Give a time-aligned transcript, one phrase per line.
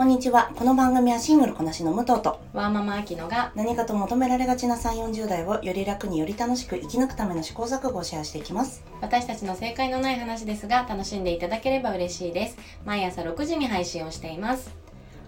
[0.00, 0.50] こんにちは。
[0.56, 8.82] この番組はシングルこなしの武藤とワーママアキノが何かと求められがちな3、40代をより楽により楽しく生き抜くための試行錯誤をシェアしていきます。
[9.02, 12.56] 私たちの正解のない話ですが楽しんでいただければ嬉しいです
[12.86, 14.74] 毎朝6時に配信をしています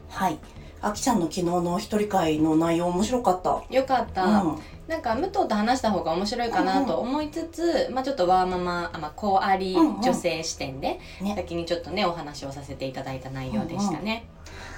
[0.08, 0.38] はい。
[0.80, 3.62] あきちゃんの昨日の一人会の内容面白かった。
[3.68, 4.58] よかった、うん。
[4.88, 14.26] なんか武藤と話した方が面白いかなと思いつつ、まあちょっとワーママあ、まあ、子ありうんうん女性視点で、ね先にちょっとねお話をさせていただいた内容でしたね、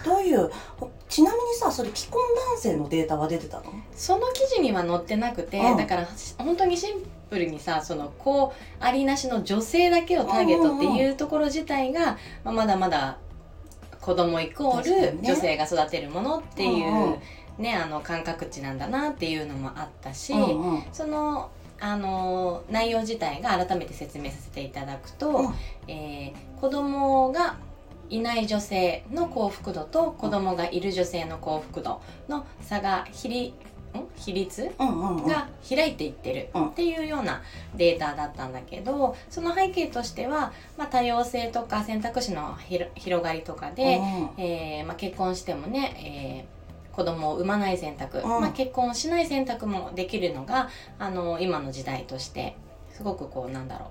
[0.04, 2.20] どういう、ほちなみにさ、それ既婚
[2.52, 3.64] 男性のデータは出てたの？
[3.94, 5.76] その記事には載ってなくて、うん。
[5.76, 6.08] だから
[6.38, 13.18] 本当にシンプルにさその子ありなしの女性だけをターゲットっていうところ自体が、まあ、まだまだ
[14.00, 17.18] 子供イコール女性が育てるものっていう、
[17.58, 20.82] ねあの感覚値なんだなっていうのもあったし、うんうん。
[20.92, 25.54] そのあの内容自体が改めて説明させていただくと、うん。
[25.88, 27.56] えー子供が
[28.10, 33.54] いない女性の幸福度と子供がいる女性の幸福度の差が比率
[33.96, 34.06] ん？
[34.16, 34.70] 比率？
[34.78, 36.68] が開いていってるうん。
[36.68, 37.42] っていうような
[37.76, 44.00] データだったんだけどその背景としては、まあ、多様性とか選択肢の広広がりとかで、
[44.36, 46.54] えーまあ、結婚してもね、えー
[46.94, 48.28] 子供を産まない選択、うん。
[48.28, 50.68] まあ、結婚しない選択もできるのが
[51.00, 52.56] あの今の時代として
[52.92, 53.90] すごくこうなんだろ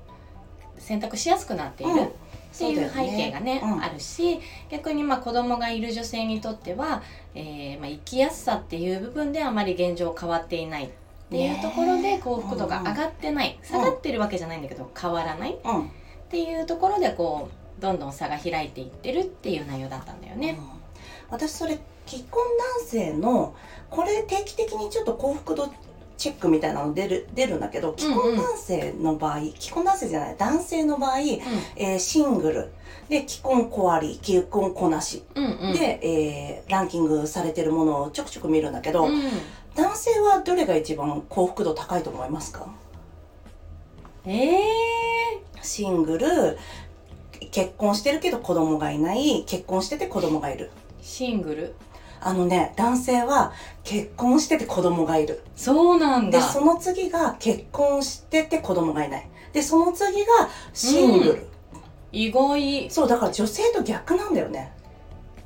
[0.78, 2.14] う選択しやすくなっている。
[2.62, 7.02] うんっていう背景がね、うんあるし逆にまあ子供がいる女性にとっては、
[7.36, 10.86] えーまあ、生きやすさっていう部分であまり現状変わっていない。
[10.86, 10.90] っ
[11.36, 15.54] ていうところで幸福度が上がってない、下がってるわけじゃないんだけど変わらない。
[15.54, 15.90] っうん。
[16.30, 20.58] ていうところでこうどんどん差が開いていってるっていう内容だったんだよね。
[20.60, 20.66] うん。
[21.32, 22.44] 私それ既婚
[22.80, 23.56] 男性の
[23.90, 25.74] これ定期的にちょっと幸福度
[26.18, 32.72] チェックみたいなの出る出るんだけど既婚男性の場合、既婚男性じゃない男性の場合、えーシングル。
[33.10, 39.22] で既婚子あり既婚子なし、うんうんうん、で、えーランキングされてるものをちょくちょく見るんだけど、うん。
[39.76, 42.68] 男性はどれが一番幸福度高いと思いますか？
[44.26, 46.58] えー、シングル
[47.52, 50.70] 結婚してるけど子供がいない結婚してて子供がいる。
[51.02, 51.76] シングル？
[52.26, 53.54] あのね男性は
[53.84, 55.44] 結婚してて子供がいる。
[55.56, 56.40] そうなんだ。
[56.40, 59.30] でその次が結婚してて子供がいない。
[59.52, 61.48] でその次がシングル、
[62.12, 62.90] 意外。
[62.90, 64.74] そうだから女性と逆なんだよね。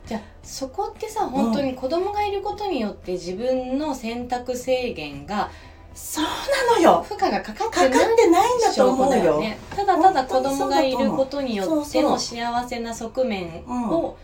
[0.06, 5.50] じゃあそこってさ本当に子供がいることによって自分の選択制限が
[5.94, 6.24] そう
[6.70, 7.06] なのよ。
[7.08, 9.40] 負荷がかかってかかってないんだと証思うよ。
[9.40, 14.16] ねただただ子供がいることによっての幸せな側面を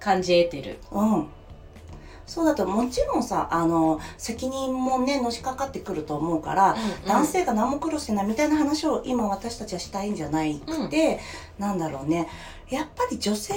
[0.00, 1.28] 感じ得てる、うん
[2.32, 7.06] そうだともちろんさあの責任もねのしかかってくると思うから、うんうん。
[7.06, 11.20] 男性が何も苦労してないみたいな話を今私たちはしたいんじゃないくて、
[11.58, 12.30] なんだろうね。
[12.70, 13.52] やっぱり女性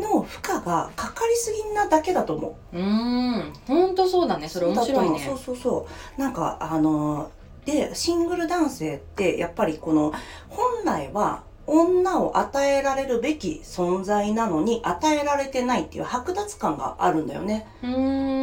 [0.00, 2.76] の負荷がかかりすぎなだけだと思う。
[2.76, 3.52] うーん。
[3.66, 4.48] 本当そうだね。
[4.48, 5.18] それ面白いね。
[5.26, 6.20] そうそうそう。
[6.20, 7.32] なんかあの
[7.64, 10.12] でシングル男性ってやっぱりこの
[10.48, 17.66] 本来は女を与えられるべき存在なのに与えられてないっていう剥奪感があるんだよね。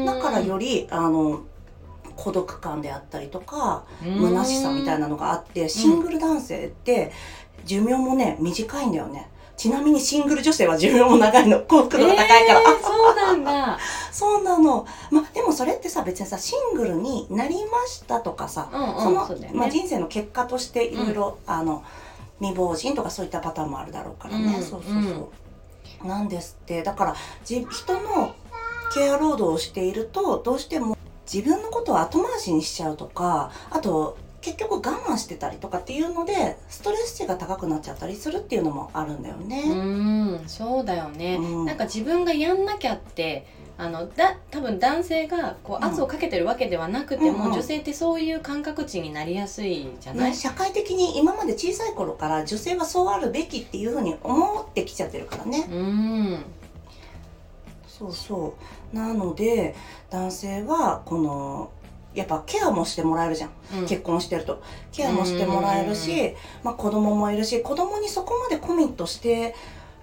[0.06, 1.42] だからよりあの
[2.16, 7.12] 孤独感であったりとか虚しさみたいなのがあってシングル男性って
[7.66, 9.30] 寿命もね短いんだよね。
[9.58, 11.60] ちなみにシングル女性は寿命も長いの。
[11.62, 13.80] 幸福度が高いから、えーそうなんだ。
[14.12, 14.86] そうなの。
[15.10, 19.50] まあでもそれってさ別にさシングルになりましたとかさ、うんうんそのね。
[19.54, 21.84] まあ、人生の結果としていろいろあの
[22.40, 24.56] 未亡人とかそういったパターンもあるだろうからね。
[24.58, 25.32] うんそうそうそ
[26.04, 26.08] う。
[26.08, 28.36] なんですってだからじ人の
[28.94, 30.98] ケア労働をしているとどうしても
[31.32, 39.64] 自分のことを後回しにしちゃうとかあと結局我慢してたりとかっていうのでストレス値が高くなっちゃったりするっていうのもあるんだよね。
[39.66, 43.48] うーんそうだよね、うんなんか自分がやんなきゃって
[43.80, 47.54] あのだ多分男性がこう圧をかけてるわけではなくても、うんうん。
[47.54, 55.68] 女性ってそういう感覚値になりやすいじゃない、ね、社会的に今まで小さい頃から女性はそうあるべきっていうふうに思ってきちゃってるからね。
[55.70, 55.78] うー
[56.38, 56.44] ん。
[57.88, 58.56] そうそ
[58.94, 58.96] う。
[58.96, 59.76] なので
[60.10, 61.72] 男性はこの
[62.16, 63.88] やっぱケアもしてもらえるじゃん、うん。
[63.88, 64.64] 結婚してると。
[64.92, 69.54] ケアもしてもらえるし、まあ、子供もいるし子供にそこまでコミットして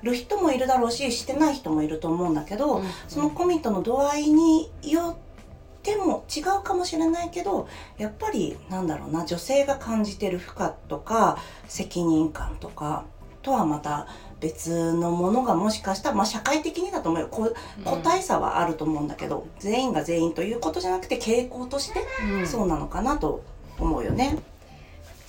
[0.04, 2.84] る人もいるだろうししてない人もいると思うんだけど、うん。
[3.08, 7.68] そのコミットの度合いによっても違うかもしれないけど
[7.98, 13.04] やっぱりなんだろうな女性が感じてる負荷とか責任感とか
[13.42, 14.06] とはまた
[14.40, 17.28] 別のものがもしかしたら、まあ、社会的にだと思うよ。
[17.30, 17.54] こ
[17.84, 22.46] 個体差はあると思うんだけど、全員が全員ということじゃなくて傾向としてうん。
[22.46, 23.42] そうなのかなと
[23.78, 24.38] 思うよね。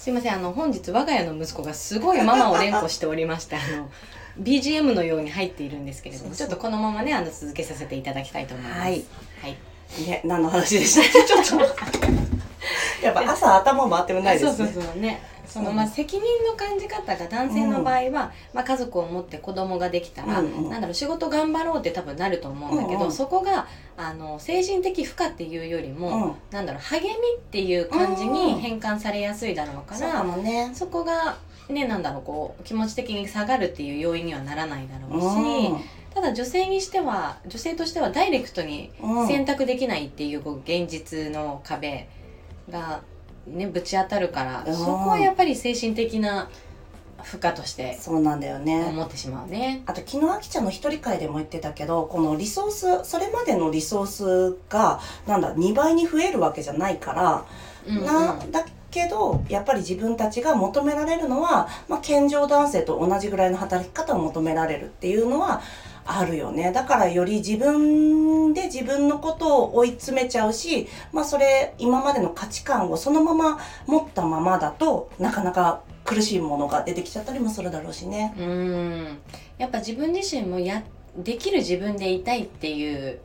[0.05, 3.89] すいませんあの本日我が家の息子がすごいママを連呼しておりましてあの
[4.41, 8.79] BGM のように入っているんですけれどもちょっとこのままねあの続けさせていただきたいと思います。
[8.81, 8.91] はい。
[9.41, 9.57] はい。
[10.07, 11.01] ね何の話でした？
[11.01, 11.75] っ けちょっと
[13.05, 14.51] やっぱ朝頭回ってもないですね。
[14.57, 14.99] そうそうそう。
[15.01, 15.21] ね。
[15.47, 20.69] そのまあ責任の感じ方が男性の場合は、まあ、家族を持って子供ができたら、うんうん。
[20.69, 23.11] なんだろう仕事頑張ろうって多分なると思うんだけど、うんうん。
[23.11, 26.35] そこがあの精神的負荷っていうよりも、うん。
[26.51, 30.71] なんだろう励みっていう感じに変換されやすいだろうかそうら、かもね。
[30.73, 31.37] そこが
[31.69, 35.25] ねなんだろうこう気持ち的に下がるっていう要因にはならないだろうし、
[35.69, 35.81] うん。
[36.13, 39.27] ただ女性にしては女性としてはダイレクトにうん。
[39.27, 42.07] 選択できないっていうこう現実の壁
[42.69, 43.01] が
[43.47, 44.73] ねぶち当たるから、うん。
[44.75, 46.49] そこはやっぱり精神的な
[47.23, 48.85] 負荷としてそうなんだよね。
[48.89, 49.81] 思ってしまうね。
[49.87, 52.69] あと昨日あきちゃんの一人会でも言ってたけどこのリソー
[53.03, 57.45] スそれまでのリソースがなんだ2倍に増えるわけじゃないから、
[57.87, 58.05] うんうん。
[58.05, 58.65] なだ
[58.95, 65.61] けどやっぱり自分たちが求められるのは、まあ、健常男性と同じぐらいの働き方を求められるっていうのは
[66.05, 78.33] あるよねだからより自分で自分のことを追い詰めちゃうし、まあ、それ今までの価値観をそのまま持ったままだとなかなか苦しいものが出てきちゃったりもするだろうしね。
[78.37, 79.17] うん
[79.57, 80.83] やっぱ自分自身もや
[81.17, 83.19] できる自分でいたいっていう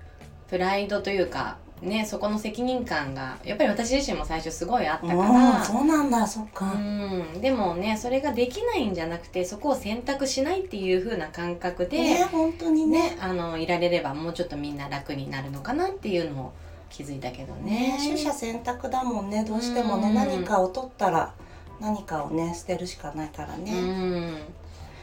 [0.48, 5.64] プライドというかねそこの責任感がやっぱり私自身も最初すごいあったかうん、ら。
[5.64, 13.10] そうなんだそっか、うん、でもねそれができないんじゃなくてそこを選択しないっていう風な感覚で、ね本当にね。
[13.10, 16.52] ね、あのいられればもうちょっとみんな楽になるのかなっていうのを
[16.90, 17.96] 気づいたけどね。
[17.98, 17.98] ね。
[18.04, 19.44] 取捨選択だもんね。
[19.44, 20.14] どうしてもね、うん。
[20.14, 21.32] 何かを取ったら
[21.80, 24.34] 何かをね捨てるしかないからうね、ん。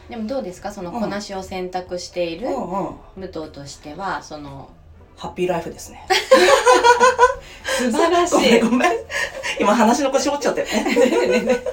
[0.08, 0.70] でもどうですか？
[0.70, 2.88] そのこなしを選択しているうん、うん。
[3.16, 4.68] 武藤としてはその
[5.16, 6.06] ハッピーライフですね
[7.76, 8.70] 素晴らしごいめん。
[8.70, 8.92] ごめん。
[9.60, 10.68] 今話の腰折っちゃってね。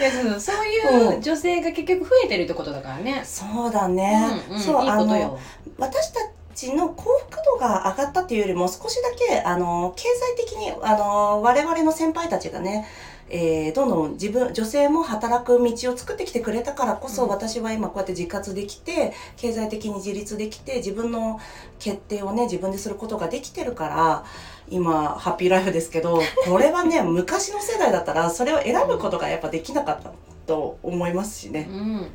[0.00, 3.22] いやそうそういう女性が結局増えてるってことだからね。
[3.24, 5.38] そうだね、うんうん、そういいことよ。
[5.78, 6.20] 私た
[6.54, 12.86] ちの幸福度が上がったっていうよりも少しだけあの経済的にあの我々の先輩たちがね
[13.30, 21.38] えーどんどん自分女性も働く道を作ってきてくれたからこそ、うん私は今こうやって自活できて経済的に自立できて自分の
[21.78, 24.24] 決定をね自分ですることができてるから
[24.68, 30.12] 今ハッピーライフですけど これはね昔の世代だったらそれを選ぶことがやっぱできなかった
[30.46, 31.68] と思いますしね。
[31.70, 32.10] うん。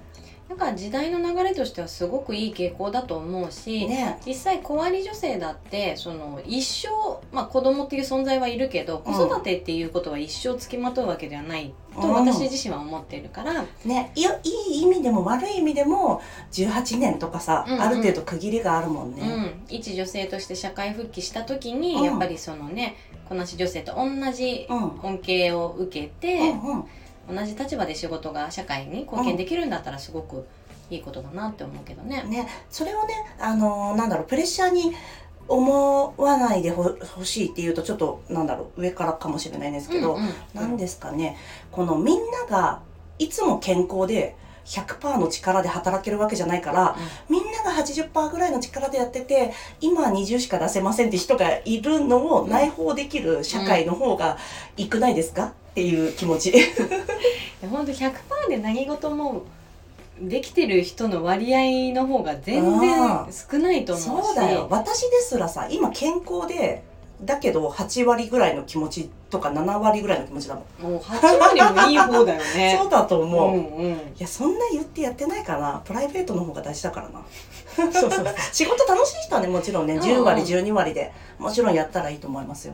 [0.48, 4.20] だから時代の流れとしてはすごくいい傾向だと思うし、ね。
[4.26, 6.88] 実際小割女性だってその一生、
[7.36, 12.14] まあ、子供っていう存在はいるけど子育てっていうことは一生つきまとうわけではないとうん。
[12.14, 16.22] 私自身は思っているから、ね、いやいい意味でも悪い意味でも
[16.52, 17.82] 18年とかさ、うんうん。
[17.82, 19.22] ある程度区切りがあるもんね。
[19.22, 22.04] うん、一女性として社会復帰した時に、うん。
[22.04, 22.96] やっぱりそのね
[23.28, 25.00] こなし女性と同じうん。
[25.02, 26.86] 恩恵を受けて、うんうん
[27.30, 30.46] 同じ立場で仕事が社会に貢献できるんだったらすごく
[30.90, 32.24] いいことだなって思うけどね。
[32.28, 34.94] ね、それをね、あのーなんだろうプレッシャーに
[35.48, 41.38] 思わないでほほしいっていうとちょっとなんだろう上からかもしれないんですけど、うんうんなんですかね
[41.72, 42.82] このみんなが
[43.20, 44.36] いつも健康で
[44.66, 46.96] 100%の力で働けるわけじゃないから、
[47.30, 54.38] みんなが80%ぐらいの力でやってて今は20しか出せませんって人がいるのを内包できる社会の方が
[54.76, 55.54] いくないですか？
[55.76, 56.54] っていう気持ち。
[57.62, 58.14] うん、本当100%
[58.48, 59.44] で何事も
[60.22, 64.28] できてる人の割合の方が全然少ないと思うし。
[64.28, 64.68] そうだよ。
[64.70, 66.82] 私ですらさ今健康で
[67.22, 72.78] だけど8割ぐらいの気持ちとか7割ぐらいの気持ちだもん、もう8割もいい方だよね。
[72.82, 73.98] そうだと思う、いんうん。
[74.18, 77.22] やそんな言ってやってないかなプライベートの方が大事だからな。
[77.92, 80.10] そうそう仕事楽しい人はねもちろんねうんうん。
[80.10, 82.74] 10割12割でもちろんやったらいいと思いますよ。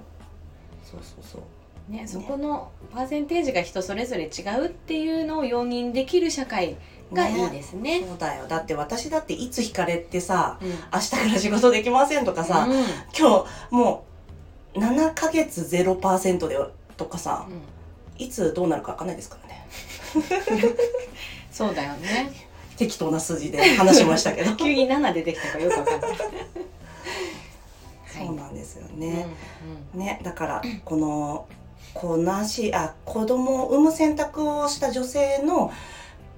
[0.83, 1.41] そうそうそう
[1.89, 6.77] ね、そこのパーセンテージが人それぞれ違うっていうのを容認できる社会
[7.11, 8.03] がいいですね。
[8.07, 8.47] そうだよ。
[8.47, 10.69] だって私だっていつ引かれてさうん。
[10.69, 12.75] 明日から仕事できませんとかさ、うん。
[13.17, 14.05] 今日も
[14.75, 16.57] う7ヶ月0%で
[16.97, 18.23] とかさうん。
[18.23, 19.67] いつどうなるか分かんないですからね。
[21.51, 22.31] そうだよね。
[22.77, 24.55] 適当な数字で話しましたけど。
[24.57, 26.11] 急に7出てきたかよくわかんない。
[28.07, 29.25] そうなんですようんね、
[29.93, 31.47] ねだからこの
[31.93, 35.71] こなしあ子供を産む選択をした女性の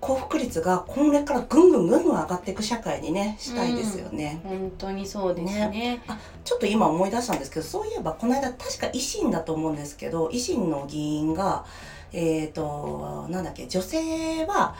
[0.03, 6.01] 幸福率がこれからぐんぐんぐんぐん上がっていく社会にねしたいですよね、うん本当にそうですね。
[6.43, 11.65] ちょっと今思い出したんですけどそういえばこの間確か維新だと思うんですけど維新の議員が
[12.13, 14.75] えっ、となんだっけ女性は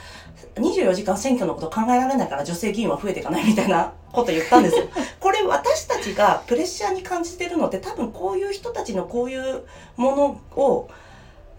[0.55, 4.85] 24時間選挙のこと考えられないから女性議員は増えていかないみたいな こと言ったんですよ。
[5.19, 9.63] これ私たちがプレッシャーに感じてるのって多分こういう人たちのこういう
[9.97, 10.25] もの
[10.55, 10.89] を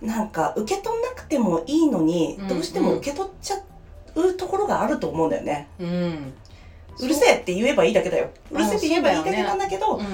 [0.01, 3.57] なんか受け取んなくてもいいのに、うんどうしても受け取っちゃ
[4.15, 5.69] うところがあると思うんだよね。
[5.81, 6.33] うん。
[7.01, 8.29] うるせえって言えばいいだけだよ。
[8.53, 10.05] うるせえって言えばいいだけなんだけど、うん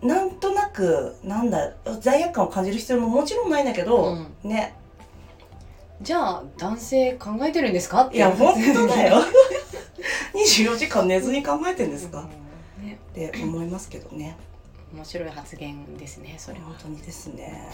[0.00, 4.26] なんとなくなんだ罪悪感を感じる必要ももちろんないんだけど、うん。
[4.48, 4.74] ね
[6.00, 8.02] じゃあ男性考えてるんですか？
[8.02, 8.16] って。
[8.16, 9.16] いや本当だよ。
[10.34, 12.28] 24時間寝ずに考えてんですか、
[12.80, 12.86] うん。
[12.88, 12.98] ね。
[13.10, 14.36] って思いますけどね。
[14.94, 16.66] 面白い発言ですねそれは。
[16.66, 17.68] 本当にですね。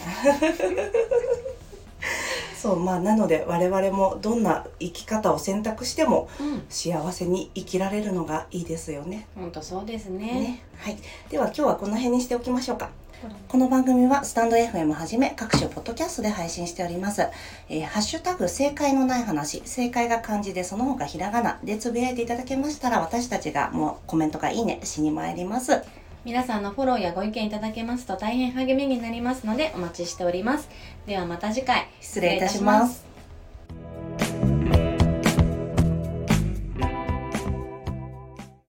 [2.61, 6.62] そうまあなので我々もどんな生き方を選択してもうん。
[6.71, 9.26] 幸せに生きられるのがいいですよね。
[9.35, 10.26] 本当そうですね。
[10.26, 10.62] ね。
[10.78, 10.97] はい。
[11.31, 12.90] では今日はこの辺にしておきましょうか
[13.49, 17.23] この番組はスタンド FM はじめ各種ポッドキャストで配信しております。
[17.69, 25.83] えーハッシュタグ正解のない話、正解が漢字でその他ひらがなでつぶやいていただけましたら私たちがもうコメントがいいねしに参ります。
[26.25, 30.71] 皆さんのフォローやご意見いただけますと大変励みになりますのでお待ちしております
[31.07, 33.04] ではまた次回失礼いたします。